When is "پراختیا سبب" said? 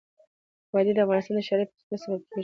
1.69-2.21